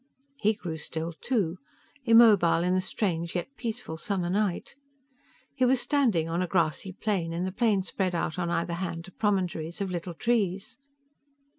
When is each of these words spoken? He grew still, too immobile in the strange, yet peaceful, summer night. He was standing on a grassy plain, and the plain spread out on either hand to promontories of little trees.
He 0.39 0.55
grew 0.55 0.77
still, 0.77 1.13
too 1.21 1.59
immobile 2.05 2.63
in 2.63 2.73
the 2.73 2.81
strange, 2.81 3.35
yet 3.35 3.55
peaceful, 3.55 3.97
summer 3.97 4.31
night. 4.31 4.73
He 5.53 5.63
was 5.63 5.79
standing 5.79 6.27
on 6.27 6.41
a 6.41 6.47
grassy 6.47 6.91
plain, 6.91 7.33
and 7.33 7.45
the 7.45 7.51
plain 7.51 7.83
spread 7.83 8.15
out 8.15 8.39
on 8.39 8.49
either 8.49 8.73
hand 8.73 9.05
to 9.05 9.11
promontories 9.11 9.79
of 9.79 9.91
little 9.91 10.15
trees. 10.15 10.79